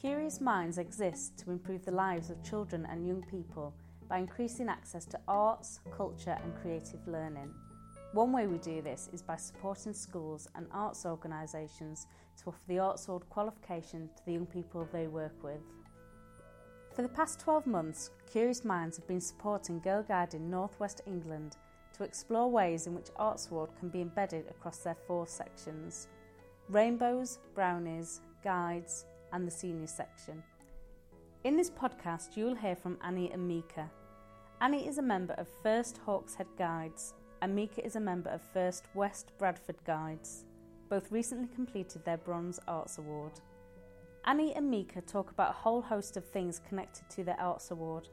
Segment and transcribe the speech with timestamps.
[0.00, 3.74] Curious Minds exists to improve the lives of children and young people
[4.08, 7.52] by increasing access to arts, culture, and creative learning.
[8.14, 12.06] One way we do this is by supporting schools and arts organisations
[12.38, 15.60] to offer the Arts Award qualification to the young people they work with.
[16.96, 21.58] For the past 12 months, Curious Minds have been supporting Girlguiding North West England
[21.98, 26.08] to explore ways in which Arts Award can be embedded across their four sections
[26.70, 30.42] Rainbows, Brownies, Guides, and the Senior section.
[31.44, 33.90] In this podcast, you will hear from Annie and Mika.
[34.60, 38.86] Annie is a member of First Hawkshead Guides, and Mika is a member of First
[38.94, 40.44] West Bradford Guides.
[40.90, 43.40] Both recently completed their Bronze Arts Award.
[44.26, 48.08] Annie and Mika talk about a whole host of things connected to their Arts Award,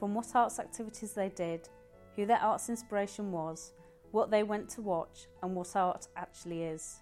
[0.00, 1.68] from what arts activities they did,
[2.16, 3.72] who their arts inspiration was,
[4.10, 7.00] what they went to watch, and what art actually is.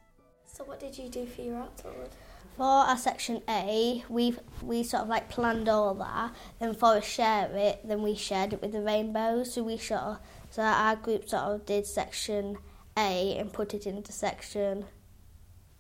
[0.55, 2.11] So what did you do for your Award?
[2.59, 6.35] For our section A, we we sort of like planned all that.
[6.61, 9.55] Then for us share it, then we shared it with the rainbows.
[9.55, 10.19] So we sort of
[10.51, 12.59] so our group sort of did section
[12.99, 14.85] A and put it into section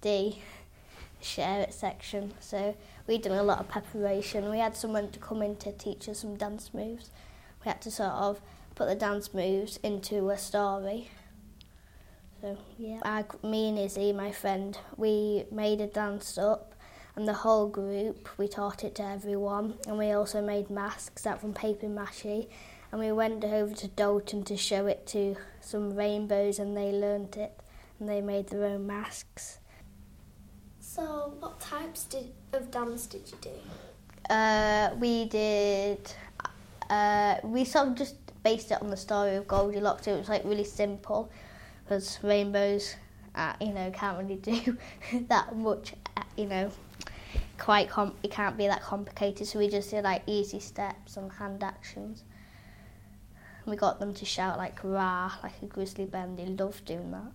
[0.00, 0.40] D,
[1.20, 2.32] share it section.
[2.40, 2.74] So
[3.06, 4.48] we did a lot of preparation.
[4.48, 7.10] We had someone to come in to teach us some dance moves.
[7.62, 8.40] We had to sort of
[8.74, 11.10] put the dance moves into a story.
[12.42, 16.74] So yeah, I, me and Izzy, my friend, we made a dance up,
[17.14, 21.40] and the whole group we taught it to everyone, and we also made masks out
[21.40, 22.48] from paper mache,
[22.90, 27.36] and we went over to Dalton to show it to some rainbows, and they learnt
[27.36, 27.56] it,
[28.00, 29.60] and they made their own masks.
[30.80, 34.34] So what types did, of dance did you do?
[34.34, 36.12] Uh, we did.
[36.90, 40.08] Uh, we sort of just based it on the story of Goldilocks.
[40.08, 41.30] It was like really simple
[41.84, 42.96] because rainbows,
[43.34, 44.76] uh, you know, can't really do
[45.28, 45.94] that much.
[46.16, 46.70] Uh, you know,
[47.58, 49.46] quite com- it can't be that complicated.
[49.46, 52.24] So we just did like easy steps and hand actions.
[53.64, 56.28] We got them to shout like "rah" like a grizzly bear.
[56.36, 57.32] They loved doing that.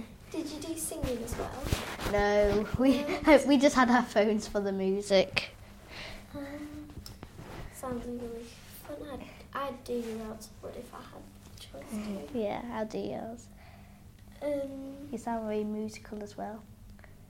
[0.30, 1.62] Did you do singing as well?
[2.12, 3.04] No, we
[3.46, 5.50] we just had our phones for the music.
[6.34, 6.44] Um,
[7.72, 8.44] sounds really
[8.86, 8.96] fun.
[9.12, 9.24] I'd,
[9.54, 11.35] I'd do Arts Award if I had the choice to.
[12.34, 13.46] Yeah, I'll do yours.
[14.42, 16.62] Um, You sound very musical as well.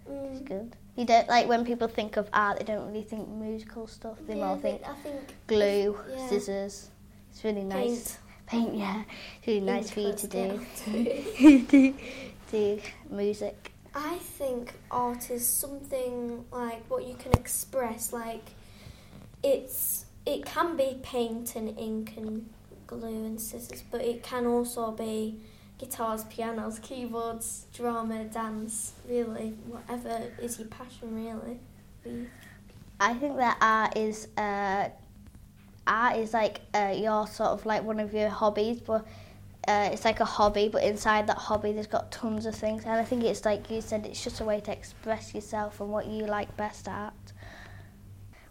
[0.08, 0.76] It's mm, good.
[0.96, 4.18] You don't like when people think of art, they don't really think musical stuff.
[4.26, 6.28] They yeah, more think I think glue, yeah.
[6.28, 6.90] scissors.
[7.30, 8.18] It's really nice.
[8.46, 8.66] paint.
[8.66, 9.02] Paint, yeah.
[9.38, 10.60] It's really nice for you to do.
[10.84, 11.62] do.
[11.70, 11.94] do,
[12.50, 12.80] do
[13.10, 13.72] music.
[13.94, 18.12] I think art is something like what you can express.
[18.12, 18.44] Like
[19.42, 22.48] it's it can be paint and ink and
[22.86, 25.41] glue and scissors, but it can also be
[25.78, 28.92] guitars, pianos, keyboards, drama, dance.
[29.08, 31.14] Really, whatever is your passion.
[31.14, 32.28] Really.
[32.98, 34.88] I think that art is uh,
[35.86, 39.06] art is like uh, your sort of like one of your hobbies, but
[39.69, 40.69] uh, it's like a hobby.
[40.69, 43.80] But inside that hobby, there's got tons of things, and I think it's like you
[43.80, 47.12] said, it's just a way to express yourself and what you like best at.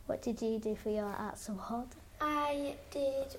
[0.05, 1.87] What did you do for your arts award?
[2.21, 3.35] I did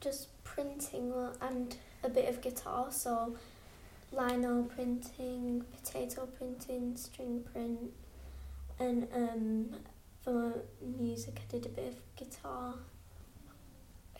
[0.00, 3.36] just printing and a bit of guitar, so
[4.12, 7.92] lino printing, potato printing, string print,
[8.78, 9.70] and um,
[10.22, 10.54] for
[10.98, 12.74] music I did a bit of guitar.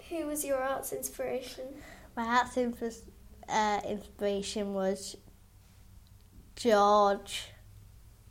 [0.08, 1.64] Who was your arts inspiration?
[2.16, 3.08] My arts infus-
[3.48, 5.16] uh, inspiration was
[6.56, 7.48] George.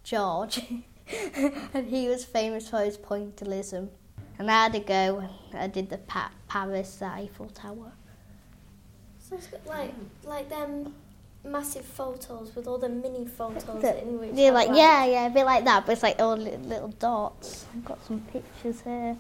[0.04, 0.62] George.
[1.74, 3.90] and he was famous for his pointillism.
[4.40, 5.20] And I had to go
[5.52, 7.92] and I did the pa- Paris Eiffel Tower.
[9.20, 10.96] So it's got like like them
[11.44, 15.28] massive photos with all the mini photos The- in which Yeah, have, like yeah, yeah,
[15.28, 17.66] a bit like that, but it's like all little, little dots.
[17.76, 19.18] I've got some pictures here.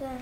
[0.00, 0.18] yeah.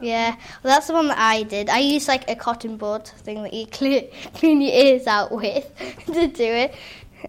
[0.00, 0.30] Yeah,
[0.62, 1.70] well, that's the one that I did.
[1.70, 5.70] I used like a cotton bud thing that you clean, clean your ears out with
[6.06, 6.74] to do it,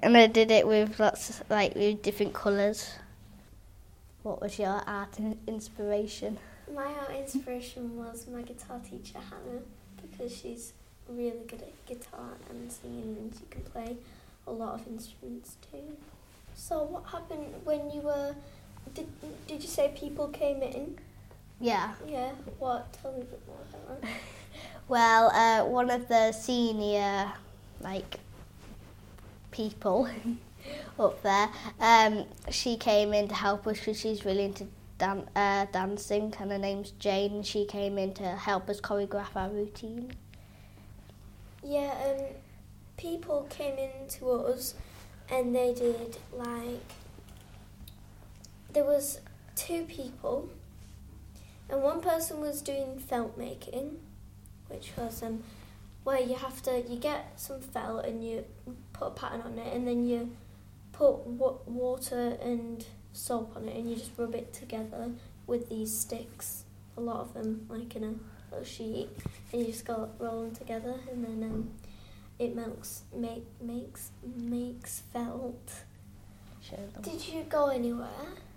[0.02, 2.90] and I did it with lots like with different colours.
[4.26, 6.40] What was your art in- inspiration?
[6.74, 9.62] My art inspiration was my guitar teacher Hannah
[10.02, 10.74] because she's
[11.08, 13.98] really good at guitar and singing and she can play
[14.48, 15.96] a lot of instruments too.
[16.56, 18.36] So what happened when you were
[18.96, 19.08] did
[19.46, 20.98] did you say people came in?
[21.60, 21.94] Yeah.
[22.08, 22.32] Yeah.
[22.58, 22.94] What?
[22.94, 24.10] Tell me a bit more about that.
[24.88, 27.32] Well, uh, one of the senior
[27.80, 28.20] like
[29.52, 30.10] people
[31.00, 34.68] up there, um, she came in to help us because she's really into
[34.98, 37.34] dan- uh, dancing, and her name's Jane.
[37.36, 40.12] And she came in to help us choreograph our routine.
[41.64, 41.94] Yeah.
[42.06, 42.26] Um,
[42.98, 44.76] people came in to us
[45.30, 46.82] and they did like
[48.72, 49.22] there was
[49.56, 50.50] two people,
[51.70, 53.98] and one person was doing felt making,
[54.68, 55.44] which was um,
[56.04, 58.44] where you have to you get some felt and you
[58.94, 60.30] put a pattern on it, and then you
[60.98, 65.12] put wa- water and soap on it, and you just rub it together
[65.48, 66.64] with these sticks.
[66.98, 68.14] A lot of them, like in a
[68.52, 69.10] little sheet,
[69.52, 71.70] and you just go roll them together, and then um,
[72.40, 75.74] it melts, make, makes makes felt.
[77.04, 78.08] Did you go anywhere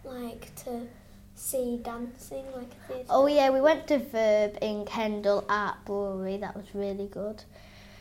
[0.02, 0.86] like to
[1.34, 3.06] see dancing like a theatre?
[3.10, 6.38] Oh yeah, we went to Verb in Kendal Art Brewery.
[6.38, 7.42] That was really good.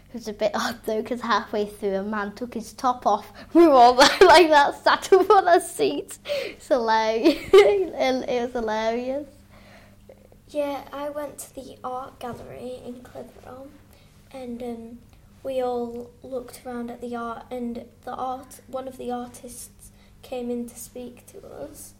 [0.09, 3.31] It was a bit odd though, because halfway through a man took his top off.
[3.53, 6.19] We were all like that, sat up on our seats.
[6.25, 7.49] It's hilarious.
[7.53, 9.27] it was hilarious.
[10.49, 13.67] Yeah, I went to the art gallery in Clitheroe,
[14.31, 14.97] and um,
[15.43, 20.49] we all looked around at the art, and the art one of the artists came
[20.49, 21.93] in to speak to us,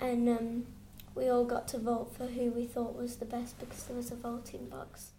[0.00, 0.66] and um,
[1.14, 4.10] we all got to vote for who we thought was the best because there was
[4.12, 5.11] a voting box.